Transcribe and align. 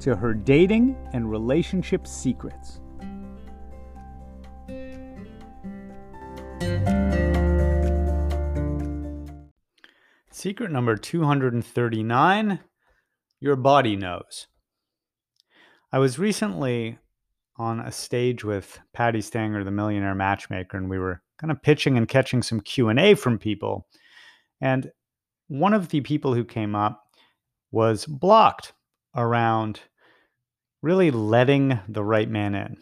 to 0.00 0.16
her 0.16 0.34
dating 0.34 0.96
and 1.12 1.30
relationship 1.30 2.06
secrets. 2.06 2.80
Secret 10.30 10.70
number 10.70 10.96
239 10.96 12.60
Your 13.40 13.56
body 13.56 13.96
knows. 13.96 14.46
I 15.92 15.98
was 15.98 16.18
recently 16.18 16.98
on 17.56 17.80
a 17.80 17.92
stage 17.92 18.42
with 18.42 18.78
Patti 18.94 19.20
Stanger, 19.20 19.64
the 19.64 19.70
millionaire 19.70 20.14
matchmaker, 20.14 20.78
and 20.78 20.88
we 20.88 20.98
were 20.98 21.20
kind 21.38 21.50
of 21.50 21.62
pitching 21.62 21.98
and 21.98 22.08
catching 22.08 22.42
some 22.42 22.60
Q&A 22.60 23.14
from 23.14 23.38
people. 23.38 23.86
And 24.62 24.90
one 25.48 25.74
of 25.74 25.88
the 25.88 26.00
people 26.00 26.32
who 26.32 26.44
came 26.44 26.74
up 26.74 27.02
was 27.70 28.06
blocked 28.06 28.72
around 29.14 29.80
really 30.82 31.10
letting 31.10 31.78
the 31.88 32.04
right 32.04 32.28
man 32.28 32.54
in. 32.54 32.76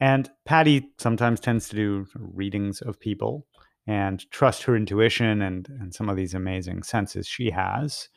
And 0.00 0.30
Patti 0.44 0.90
sometimes 0.98 1.40
tends 1.40 1.68
to 1.68 1.76
do 1.76 2.06
readings 2.14 2.82
of 2.82 3.00
people 3.00 3.46
and 3.86 4.28
trust 4.30 4.64
her 4.64 4.76
intuition 4.76 5.42
and, 5.42 5.68
and 5.80 5.94
some 5.94 6.08
of 6.08 6.16
these 6.16 6.34
amazing 6.34 6.82
senses 6.82 7.26
she 7.26 7.50
has. 7.50 8.08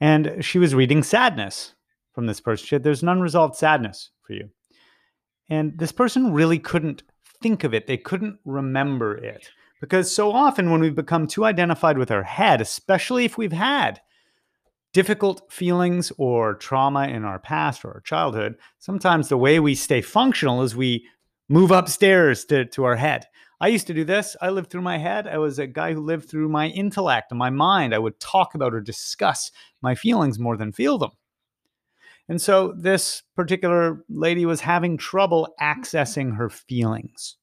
And 0.00 0.44
she 0.44 0.58
was 0.58 0.74
reading 0.74 1.02
sadness 1.02 1.74
from 2.12 2.26
this 2.26 2.40
person. 2.40 2.64
She 2.64 2.70
said, 2.70 2.82
There's 2.82 3.02
an 3.02 3.08
unresolved 3.08 3.54
sadness 3.54 4.10
for 4.22 4.34
you. 4.34 4.50
And 5.48 5.78
this 5.78 5.92
person 5.92 6.32
really 6.32 6.58
couldn't 6.58 7.02
think 7.40 7.64
of 7.64 7.72
it, 7.72 7.86
they 7.86 7.96
couldn't 7.96 8.38
remember 8.44 9.16
it. 9.16 9.48
Because 9.80 10.14
so 10.14 10.32
often 10.32 10.70
when 10.70 10.80
we've 10.80 10.94
become 10.94 11.28
too 11.28 11.44
identified 11.44 11.98
with 11.98 12.10
our 12.10 12.24
head, 12.24 12.60
especially 12.60 13.24
if 13.24 13.38
we've 13.38 13.52
had 13.52 14.00
difficult 14.92 15.52
feelings 15.52 16.12
or 16.18 16.54
trauma 16.54 17.08
in 17.08 17.24
our 17.24 17.38
past 17.38 17.84
or 17.84 17.92
our 17.94 18.00
childhood, 18.00 18.56
sometimes 18.78 19.28
the 19.28 19.36
way 19.36 19.60
we 19.60 19.74
stay 19.74 20.00
functional 20.00 20.62
is 20.62 20.74
we 20.74 21.06
move 21.48 21.70
upstairs 21.70 22.44
to, 22.46 22.64
to 22.66 22.84
our 22.84 22.96
head. 22.96 23.26
I 23.60 23.68
used 23.68 23.88
to 23.88 23.94
do 23.94 24.04
this. 24.04 24.36
I 24.40 24.50
lived 24.50 24.70
through 24.70 24.82
my 24.82 24.98
head. 24.98 25.26
I 25.26 25.38
was 25.38 25.58
a 25.58 25.66
guy 25.66 25.92
who 25.92 26.00
lived 26.00 26.28
through 26.28 26.48
my 26.48 26.68
intellect 26.68 27.32
and 27.32 27.38
my 27.38 27.50
mind. 27.50 27.94
I 27.94 27.98
would 27.98 28.20
talk 28.20 28.54
about 28.54 28.72
or 28.72 28.80
discuss 28.80 29.50
my 29.82 29.94
feelings 29.94 30.38
more 30.38 30.56
than 30.56 30.72
feel 30.72 30.96
them. 30.98 31.10
And 32.28 32.40
so 32.40 32.74
this 32.76 33.22
particular 33.34 34.04
lady 34.08 34.46
was 34.46 34.60
having 34.60 34.96
trouble 34.96 35.54
accessing 35.60 36.36
her 36.36 36.48
feelings. 36.48 37.36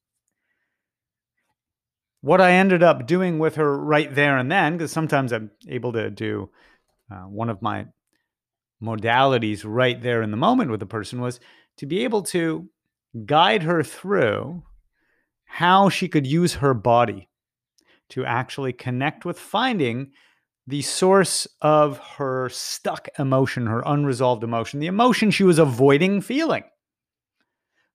What 2.22 2.40
I 2.40 2.54
ended 2.54 2.82
up 2.82 3.08
doing 3.08 3.38
with 3.38 3.56
her 3.56 3.78
right 3.78 4.14
there 4.14 4.38
and 4.38 4.52
then, 4.52 4.78
because 4.78 4.92
sometimes 4.92 5.34
I'm 5.34 5.52
able 5.68 5.92
to 5.94 6.10
do 6.10 6.50
uh, 7.12 7.24
one 7.24 7.50
of 7.50 7.62
my 7.62 7.86
modalities 8.82 9.64
right 9.66 10.02
there 10.02 10.22
in 10.22 10.32
the 10.32 10.38
moment 10.38 10.72
with 10.72 10.80
the 10.80 10.86
person 10.86 11.22
was 11.22 11.40
to 11.78 11.86
be 11.86 12.04
able 12.04 12.22
to 12.22 12.70
guide 13.26 13.64
her 13.64 13.84
through 13.84 14.64
how 15.46 15.90
she 15.90 16.08
could 16.08 16.28
use 16.28 16.56
her 16.56 16.74
body 16.74 17.30
to 18.10 18.26
actually 18.26 18.74
connect 18.74 19.26
with 19.26 19.40
finding 19.40 20.12
the 20.68 20.82
source 20.82 21.48
of 21.62 22.00
her 22.18 22.50
stuck 22.50 23.08
emotion, 23.20 23.68
her 23.68 23.84
unresolved 23.86 24.44
emotion, 24.44 24.80
the 24.80 24.88
emotion 24.88 25.32
she 25.32 25.44
was 25.44 25.60
avoiding 25.60 26.22
feeling. 26.22 26.64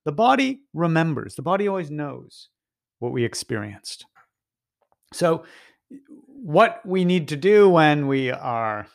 The 0.05 0.11
body 0.11 0.61
remembers, 0.73 1.35
the 1.35 1.41
body 1.41 1.67
always 1.67 1.91
knows 1.91 2.49
what 2.99 3.11
we 3.11 3.23
experienced. 3.25 4.05
So, 5.13 5.43
what 6.27 6.81
we 6.85 7.03
need 7.03 7.27
to 7.27 7.35
do 7.35 7.69
when 7.69 8.07
we 8.07 8.31
are 8.31 8.87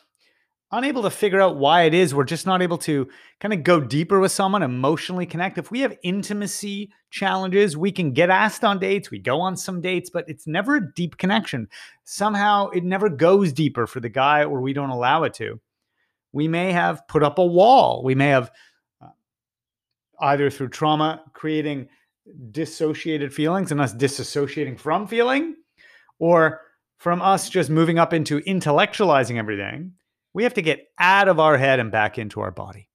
unable 0.71 1.03
to 1.03 1.09
figure 1.09 1.39
out 1.39 1.57
why 1.57 1.83
it 1.83 1.93
is 1.93 2.13
we're 2.13 2.25
just 2.25 2.45
not 2.45 2.61
able 2.61 2.77
to 2.77 3.07
kind 3.39 3.53
of 3.53 3.63
go 3.63 3.79
deeper 3.79 4.19
with 4.19 4.31
someone, 4.31 4.63
emotionally 4.63 5.25
connect. 5.25 5.57
If 5.57 5.71
we 5.71 5.79
have 5.81 5.97
intimacy 6.03 6.91
challenges, 7.09 7.77
we 7.77 7.91
can 7.91 8.11
get 8.11 8.29
asked 8.29 8.63
on 8.63 8.79
dates, 8.79 9.09
we 9.09 9.19
go 9.19 9.39
on 9.39 9.55
some 9.55 9.79
dates, 9.79 10.09
but 10.09 10.25
it's 10.27 10.45
never 10.45 10.75
a 10.75 10.93
deep 10.93 11.17
connection. 11.17 11.69
Somehow 12.03 12.69
it 12.69 12.83
never 12.83 13.09
goes 13.09 13.53
deeper 13.53 13.87
for 13.87 13.99
the 13.99 14.09
guy 14.09 14.43
or 14.43 14.59
we 14.59 14.73
don't 14.73 14.89
allow 14.89 15.23
it 15.23 15.33
to. 15.35 15.59
We 16.33 16.47
may 16.47 16.73
have 16.73 17.07
put 17.07 17.23
up 17.23 17.37
a 17.37 17.45
wall. 17.45 18.03
We 18.03 18.15
may 18.15 18.29
have 18.29 18.51
uh, 19.01 19.07
either 20.19 20.49
through 20.49 20.69
trauma 20.69 21.23
creating 21.33 21.87
dissociated 22.51 23.33
feelings 23.33 23.71
and 23.71 23.79
us 23.79 23.93
disassociating 23.93 24.77
from 24.77 25.07
feeling 25.07 25.55
or 26.19 26.61
from 26.97 27.21
us 27.21 27.49
just 27.49 27.69
moving 27.69 27.97
up 27.97 28.13
into 28.13 28.41
intellectualizing 28.41 29.37
everything 29.37 29.93
we 30.37 30.43
have 30.43 30.53
to 30.53 30.61
get 30.61 30.91
out 30.99 31.27
of 31.27 31.39
our 31.39 31.57
head 31.57 31.79
and 31.79 31.91
back 31.91 32.19
into 32.19 32.41
our 32.41 32.51
body. 32.51 32.87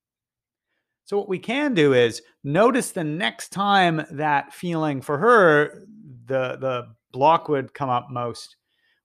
So, 1.06 1.18
what 1.18 1.28
we 1.28 1.40
can 1.40 1.74
do 1.74 1.92
is 1.92 2.22
notice 2.44 2.92
the 2.92 3.02
next 3.02 3.48
time 3.48 4.06
that 4.12 4.54
feeling 4.54 5.00
for 5.00 5.18
her, 5.18 5.82
the, 6.26 6.56
the 6.60 6.94
block 7.10 7.48
would 7.48 7.74
come 7.74 7.90
up 7.90 8.06
most 8.12 8.54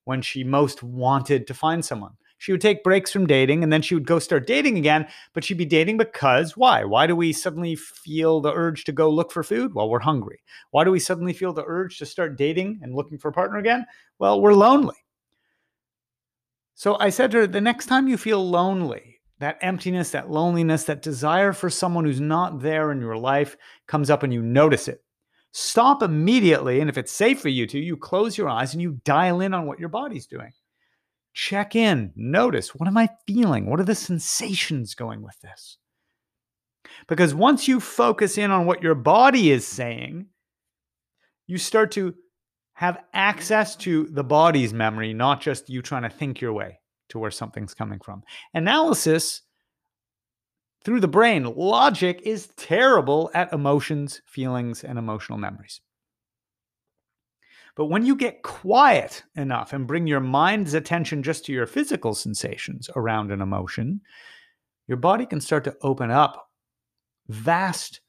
when 0.03 0.21
she 0.21 0.43
most 0.43 0.83
wanted 0.83 1.47
to 1.47 1.55
find 1.55 1.83
someone. 1.83 2.11
She 2.37 2.51
would 2.51 2.61
take 2.61 2.83
breaks 2.83 3.11
from 3.11 3.25
dating 3.25 3.63
and 3.63 3.73
then 3.73 3.81
she 3.81 3.95
would 3.95 4.05
go 4.05 4.19
start 4.19 4.45
dating 4.45 4.77
again, 4.77 5.07
but 5.33 5.43
she'd 5.43 5.57
be 5.57 5.65
dating 5.65 5.97
because 5.97 6.55
why? 6.55 6.83
Why 6.83 7.07
do 7.07 7.15
we 7.15 7.33
suddenly 7.33 7.75
feel 7.75 8.39
the 8.39 8.53
urge 8.53 8.83
to 8.83 8.91
go 8.91 9.09
look 9.09 9.31
for 9.31 9.41
food? 9.41 9.73
Well, 9.73 9.89
we're 9.89 9.97
hungry. 9.97 10.43
Why 10.69 10.83
do 10.83 10.91
we 10.91 10.99
suddenly 10.99 11.33
feel 11.33 11.53
the 11.53 11.65
urge 11.65 11.97
to 11.97 12.05
start 12.05 12.37
dating 12.37 12.81
and 12.83 12.93
looking 12.93 13.17
for 13.17 13.29
a 13.29 13.33
partner 13.33 13.57
again? 13.57 13.87
Well, 14.19 14.39
we're 14.39 14.53
lonely. 14.53 14.93
So 16.77 16.95
I 16.99 17.09
said 17.09 17.31
to 17.31 17.37
her, 17.37 17.47
the 17.47 17.59
next 17.59 17.87
time 17.87 18.07
you 18.07 18.17
feel 18.17 18.47
lonely, 18.47 19.17
that 19.39 19.57
emptiness, 19.61 20.11
that 20.11 20.29
loneliness, 20.29 20.83
that 20.83 21.01
desire 21.01 21.51
for 21.51 21.71
someone 21.71 22.05
who's 22.05 22.21
not 22.21 22.61
there 22.61 22.91
in 22.91 23.01
your 23.01 23.17
life 23.17 23.57
comes 23.87 24.11
up 24.11 24.21
and 24.21 24.31
you 24.31 24.43
notice 24.43 24.87
it. 24.87 25.03
Stop 25.51 26.03
immediately. 26.03 26.79
And 26.79 26.87
if 26.87 26.95
it's 26.95 27.11
safe 27.11 27.41
for 27.41 27.49
you 27.49 27.65
to, 27.65 27.79
you 27.79 27.97
close 27.97 28.37
your 28.37 28.47
eyes 28.47 28.73
and 28.73 28.81
you 28.81 29.01
dial 29.03 29.41
in 29.41 29.55
on 29.55 29.65
what 29.65 29.79
your 29.79 29.89
body's 29.89 30.27
doing. 30.27 30.51
Check 31.33 31.75
in, 31.75 32.13
notice 32.15 32.75
what 32.75 32.87
am 32.87 32.97
I 32.97 33.09
feeling? 33.25 33.65
What 33.65 33.79
are 33.79 33.83
the 33.83 33.95
sensations 33.95 34.93
going 34.93 35.23
with 35.23 35.41
this? 35.41 35.77
Because 37.07 37.33
once 37.33 37.67
you 37.67 37.79
focus 37.79 38.37
in 38.37 38.51
on 38.51 38.67
what 38.67 38.83
your 38.83 38.93
body 38.93 39.49
is 39.49 39.65
saying, 39.65 40.27
you 41.47 41.57
start 41.57 41.91
to 41.93 42.13
have 42.77 42.99
access 43.15 43.75
to 43.75 44.05
the 44.11 44.23
body's 44.23 44.71
memory, 44.71 45.11
not 45.11 45.41
just 45.41 45.67
you 45.67 45.81
trying 45.81 46.03
to 46.03 46.09
think 46.11 46.39
your 46.39 46.53
way 46.53 46.79
to 47.09 47.17
where 47.17 47.31
something's 47.31 47.73
coming 47.73 47.99
from. 47.99 48.21
Analysis 48.53 49.41
through 50.83 50.99
the 50.99 51.07
brain, 51.07 51.43
logic 51.55 52.21
is 52.23 52.49
terrible 52.55 53.31
at 53.33 53.51
emotions, 53.51 54.21
feelings, 54.27 54.83
and 54.83 54.99
emotional 54.99 55.39
memories. 55.39 55.81
But 57.75 57.85
when 57.87 58.05
you 58.05 58.15
get 58.15 58.43
quiet 58.43 59.23
enough 59.35 59.73
and 59.73 59.87
bring 59.87 60.05
your 60.05 60.19
mind's 60.19 60.75
attention 60.75 61.23
just 61.23 61.45
to 61.45 61.53
your 61.53 61.65
physical 61.65 62.13
sensations 62.13 62.91
around 62.95 63.31
an 63.31 63.41
emotion, 63.41 64.01
your 64.87 64.97
body 64.97 65.25
can 65.25 65.41
start 65.41 65.63
to 65.63 65.75
open 65.81 66.11
up 66.11 66.51
vast 67.27 68.01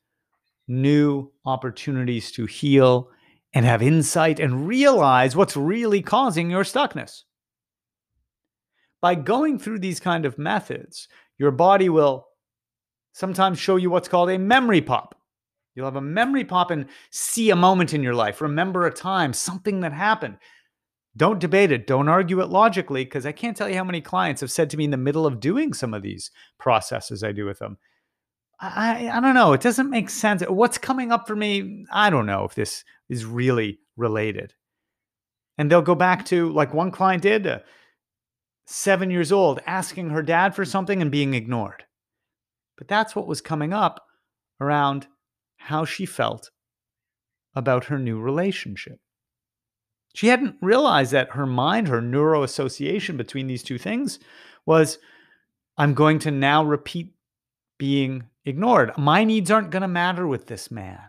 new 0.66 1.32
opportunities 1.46 2.30
to 2.32 2.44
heal 2.44 3.10
and 3.54 3.64
have 3.64 3.82
insight 3.82 4.40
and 4.40 4.68
realize 4.68 5.34
what's 5.34 5.56
really 5.56 6.02
causing 6.02 6.50
your 6.50 6.64
stuckness. 6.64 7.22
By 9.00 9.14
going 9.14 9.58
through 9.58 9.78
these 9.78 10.00
kind 10.00 10.24
of 10.24 10.38
methods, 10.38 11.08
your 11.38 11.50
body 11.50 11.88
will 11.88 12.26
sometimes 13.12 13.58
show 13.58 13.76
you 13.76 13.90
what's 13.90 14.08
called 14.08 14.30
a 14.30 14.38
memory 14.38 14.80
pop. 14.80 15.14
You'll 15.74 15.86
have 15.86 15.96
a 15.96 16.00
memory 16.00 16.44
pop 16.44 16.70
and 16.70 16.86
see 17.10 17.50
a 17.50 17.56
moment 17.56 17.94
in 17.94 18.02
your 18.02 18.14
life, 18.14 18.40
remember 18.40 18.86
a 18.86 18.92
time, 18.92 19.32
something 19.32 19.80
that 19.80 19.92
happened. 19.92 20.38
Don't 21.16 21.40
debate 21.40 21.72
it. 21.72 21.86
Don't 21.86 22.08
argue 22.08 22.40
it 22.40 22.48
logically 22.48 23.04
because 23.04 23.26
I 23.26 23.32
can't 23.32 23.56
tell 23.56 23.68
you 23.68 23.76
how 23.76 23.84
many 23.84 24.00
clients 24.00 24.40
have 24.40 24.52
said 24.52 24.70
to 24.70 24.76
me 24.76 24.84
in 24.84 24.90
the 24.90 24.96
middle 24.96 25.26
of 25.26 25.40
doing 25.40 25.72
some 25.72 25.94
of 25.94 26.02
these 26.02 26.30
processes 26.58 27.24
I 27.24 27.32
do 27.32 27.44
with 27.44 27.58
them, 27.58 27.78
I, 28.60 29.08
I 29.08 29.20
don't 29.20 29.34
know. 29.34 29.52
It 29.52 29.60
doesn't 29.60 29.90
make 29.90 30.10
sense. 30.10 30.42
What's 30.42 30.78
coming 30.78 31.12
up 31.12 31.26
for 31.28 31.36
me? 31.36 31.86
I 31.92 32.10
don't 32.10 32.26
know 32.26 32.44
if 32.44 32.54
this 32.54 32.84
is 33.08 33.24
really 33.24 33.78
related. 33.96 34.54
And 35.56 35.70
they'll 35.70 35.82
go 35.82 35.94
back 35.94 36.24
to, 36.26 36.52
like 36.52 36.74
one 36.74 36.90
client 36.90 37.22
did, 37.22 37.46
uh, 37.46 37.60
seven 38.66 39.10
years 39.10 39.32
old, 39.32 39.60
asking 39.66 40.10
her 40.10 40.22
dad 40.22 40.54
for 40.54 40.64
something 40.64 41.00
and 41.00 41.10
being 41.10 41.34
ignored. 41.34 41.84
But 42.76 42.88
that's 42.88 43.14
what 43.14 43.26
was 43.26 43.40
coming 43.40 43.72
up 43.72 44.04
around 44.60 45.06
how 45.56 45.84
she 45.84 46.06
felt 46.06 46.50
about 47.54 47.86
her 47.86 47.98
new 47.98 48.20
relationship. 48.20 49.00
She 50.14 50.28
hadn't 50.28 50.56
realized 50.60 51.12
that 51.12 51.32
her 51.32 51.46
mind, 51.46 51.88
her 51.88 52.00
neuro 52.00 52.42
association 52.42 53.16
between 53.16 53.46
these 53.46 53.62
two 53.62 53.78
things 53.78 54.18
was 54.66 54.98
I'm 55.76 55.94
going 55.94 56.18
to 56.20 56.30
now 56.30 56.64
repeat 56.64 57.14
being 57.78 58.24
ignored. 58.44 58.92
My 58.98 59.24
needs 59.24 59.50
aren't 59.50 59.70
going 59.70 59.82
to 59.82 59.88
matter 59.88 60.26
with 60.26 60.46
this 60.46 60.70
man. 60.70 61.00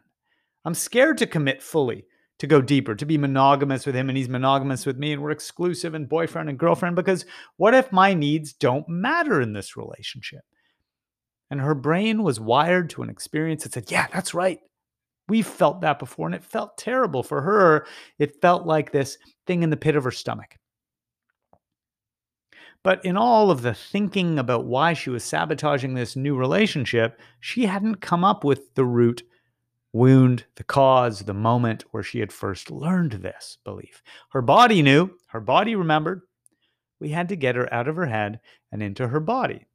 I'm 0.66 0.74
scared 0.74 1.18
to 1.20 1.28
commit 1.28 1.64
fully, 1.64 2.06
to 2.40 2.48
go 2.48 2.62
deeper, 2.62 2.96
to 2.96 3.06
be 3.06 3.18
monogamous 3.18 3.86
with 3.86 3.96
him 3.96 4.10
and 4.10 4.18
he's 4.18 4.30
monogamous 4.30 4.86
with 4.86 4.98
me 4.98 5.12
and 5.12 5.22
we're 5.22 5.32
exclusive 5.32 5.94
and 5.94 6.08
boyfriend 6.08 6.50
and 6.50 6.60
girlfriend 6.60 6.96
because 6.96 7.26
what 7.58 7.74
if 7.74 7.92
my 7.92 8.14
needs 8.14 8.54
don't 8.54 8.88
matter 8.88 9.42
in 9.42 9.54
this 9.54 9.76
relationship? 9.76 10.42
And 11.50 11.60
her 11.60 11.76
brain 11.76 12.24
was 12.24 12.40
wired 12.40 12.92
to 12.92 13.02
an 13.02 13.10
experience 13.10 13.64
that 13.64 13.74
said, 13.74 13.90
Yeah, 13.90 14.08
that's 14.14 14.34
right. 14.34 14.60
We've 15.28 15.48
felt 15.48 15.82
that 15.82 16.00
before, 16.00 16.28
and 16.28 16.36
it 16.36 16.44
felt 16.44 16.78
terrible 16.78 17.24
for 17.24 17.42
her. 17.42 17.86
It 18.18 18.42
felt 18.42 18.66
like 18.66 18.92
this 18.92 19.18
thing 19.46 19.62
in 19.64 19.70
the 19.70 19.78
pit 19.78 19.96
of 19.96 20.04
her 20.04 20.12
stomach. 20.12 20.58
But 22.84 23.04
in 23.04 23.18
all 23.18 23.52
of 23.52 23.62
the 23.62 23.74
thinking 23.74 24.40
about 24.40 24.66
why 24.66 24.94
she 24.94 25.10
was 25.10 25.24
sabotaging 25.24 25.94
this 25.94 26.16
new 26.16 26.36
relationship, 26.36 27.20
she 27.40 27.66
hadn't 27.66 27.96
come 27.96 28.24
up 28.24 28.44
with 28.44 28.74
the 28.76 28.86
root 28.86 29.24
wound, 29.92 30.46
the 30.56 30.64
cause, 30.64 31.22
the 31.22 31.34
moment 31.34 31.84
where 31.92 32.04
she 32.04 32.20
had 32.20 32.32
first 32.32 32.72
learned 32.72 33.14
this 33.14 33.58
belief. 33.64 34.02
Her 34.30 34.42
body 34.42 34.82
knew, 34.82 35.12
her 35.28 35.42
body 35.42 35.76
remembered. 35.76 36.22
We 37.00 37.10
had 37.10 37.30
to 37.30 37.36
get 37.36 37.56
her 37.56 37.72
out 37.74 37.88
of 37.88 37.96
her 37.96 38.06
head 38.06 38.40
and 38.72 38.84
into 38.84 39.08
her 39.08 39.20
body. 39.20 39.66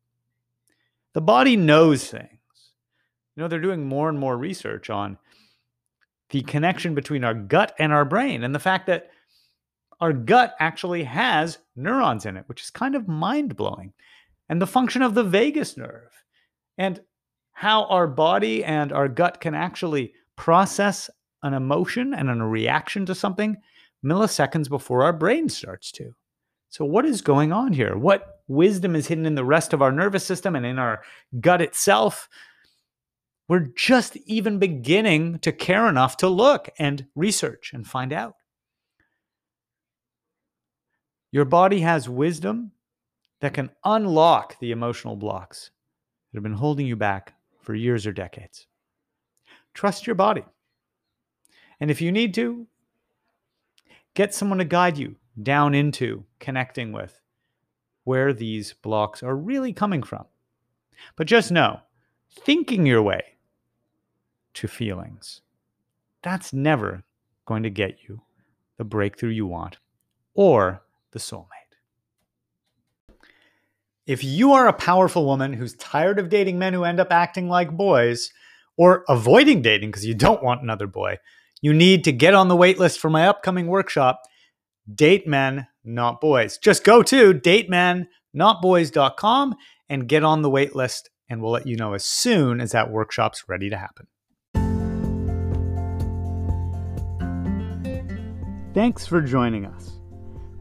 The 1.14 1.20
body 1.20 1.56
knows 1.56 2.08
things. 2.08 2.30
You 3.34 3.42
know, 3.42 3.48
they're 3.48 3.60
doing 3.60 3.86
more 3.86 4.08
and 4.08 4.18
more 4.18 4.36
research 4.36 4.90
on 4.90 5.18
the 6.30 6.42
connection 6.42 6.94
between 6.94 7.24
our 7.24 7.34
gut 7.34 7.74
and 7.78 7.92
our 7.92 8.04
brain 8.04 8.44
and 8.44 8.54
the 8.54 8.60
fact 8.60 8.86
that 8.86 9.10
our 10.04 10.12
gut 10.12 10.54
actually 10.60 11.02
has 11.02 11.56
neurons 11.76 12.26
in 12.26 12.36
it, 12.36 12.44
which 12.46 12.60
is 12.60 12.68
kind 12.68 12.94
of 12.94 13.08
mind 13.08 13.56
blowing, 13.56 13.94
and 14.50 14.60
the 14.60 14.66
function 14.66 15.00
of 15.00 15.14
the 15.14 15.24
vagus 15.24 15.78
nerve, 15.78 16.10
and 16.76 17.00
how 17.52 17.86
our 17.86 18.06
body 18.06 18.62
and 18.62 18.92
our 18.92 19.08
gut 19.08 19.40
can 19.40 19.54
actually 19.54 20.12
process 20.36 21.08
an 21.42 21.54
emotion 21.54 22.12
and 22.12 22.28
a 22.28 22.34
reaction 22.34 23.06
to 23.06 23.14
something 23.14 23.56
milliseconds 24.04 24.68
before 24.68 25.02
our 25.02 25.12
brain 25.14 25.48
starts 25.48 25.90
to. 25.92 26.12
So, 26.68 26.84
what 26.84 27.06
is 27.06 27.22
going 27.22 27.50
on 27.50 27.72
here? 27.72 27.96
What 27.96 28.42
wisdom 28.46 28.94
is 28.94 29.06
hidden 29.06 29.24
in 29.24 29.36
the 29.36 29.42
rest 29.42 29.72
of 29.72 29.80
our 29.80 29.90
nervous 29.90 30.26
system 30.26 30.54
and 30.54 30.66
in 30.66 30.78
our 30.78 31.00
gut 31.40 31.62
itself? 31.62 32.28
We're 33.48 33.70
just 33.74 34.18
even 34.26 34.58
beginning 34.58 35.38
to 35.38 35.50
care 35.50 35.88
enough 35.88 36.18
to 36.18 36.28
look 36.28 36.68
and 36.78 37.06
research 37.14 37.70
and 37.72 37.86
find 37.86 38.12
out. 38.12 38.34
Your 41.34 41.44
body 41.44 41.80
has 41.80 42.08
wisdom 42.08 42.70
that 43.40 43.54
can 43.54 43.68
unlock 43.84 44.56
the 44.60 44.70
emotional 44.70 45.16
blocks 45.16 45.72
that 46.30 46.36
have 46.36 46.44
been 46.44 46.52
holding 46.52 46.86
you 46.86 46.94
back 46.94 47.34
for 47.60 47.74
years 47.74 48.06
or 48.06 48.12
decades. 48.12 48.68
Trust 49.74 50.06
your 50.06 50.14
body. 50.14 50.44
And 51.80 51.90
if 51.90 52.00
you 52.00 52.12
need 52.12 52.34
to, 52.34 52.68
get 54.14 54.32
someone 54.32 54.58
to 54.58 54.64
guide 54.64 54.96
you 54.96 55.16
down 55.42 55.74
into 55.74 56.22
connecting 56.38 56.92
with 56.92 57.20
where 58.04 58.32
these 58.32 58.72
blocks 58.72 59.20
are 59.20 59.34
really 59.34 59.72
coming 59.72 60.04
from. 60.04 60.26
But 61.16 61.26
just 61.26 61.50
know, 61.50 61.80
thinking 62.30 62.86
your 62.86 63.02
way 63.02 63.24
to 64.54 64.68
feelings, 64.68 65.40
that's 66.22 66.52
never 66.52 67.02
going 67.44 67.64
to 67.64 67.70
get 67.70 68.04
you 68.08 68.20
the 68.76 68.84
breakthrough 68.84 69.30
you 69.30 69.48
want 69.48 69.78
or 70.34 70.80
the 71.14 71.18
soulmate. 71.18 71.48
If 74.06 74.22
you 74.22 74.52
are 74.52 74.68
a 74.68 74.74
powerful 74.74 75.24
woman 75.24 75.54
who's 75.54 75.72
tired 75.76 76.18
of 76.18 76.28
dating 76.28 76.58
men 76.58 76.74
who 76.74 76.84
end 76.84 77.00
up 77.00 77.10
acting 77.10 77.48
like 77.48 77.74
boys, 77.74 78.30
or 78.76 79.02
avoiding 79.08 79.62
dating 79.62 79.90
because 79.90 80.04
you 80.04 80.12
don't 80.14 80.42
want 80.42 80.60
another 80.62 80.86
boy, 80.86 81.16
you 81.62 81.72
need 81.72 82.04
to 82.04 82.12
get 82.12 82.34
on 82.34 82.48
the 82.48 82.56
waitlist 82.56 82.98
for 82.98 83.08
my 83.08 83.26
upcoming 83.26 83.68
workshop, 83.68 84.20
Date 84.92 85.26
Men, 85.26 85.66
Not 85.84 86.20
Boys. 86.20 86.58
Just 86.58 86.84
go 86.84 87.02
to 87.04 87.32
datemenNotBoys.com 87.32 89.54
and 89.88 90.08
get 90.08 90.24
on 90.24 90.42
the 90.42 90.50
waitlist, 90.50 91.04
and 91.30 91.40
we'll 91.40 91.52
let 91.52 91.66
you 91.66 91.76
know 91.76 91.94
as 91.94 92.04
soon 92.04 92.60
as 92.60 92.72
that 92.72 92.90
workshop's 92.90 93.48
ready 93.48 93.70
to 93.70 93.78
happen. 93.78 94.06
Thanks 98.74 99.06
for 99.06 99.22
joining 99.22 99.64
us. 99.66 99.93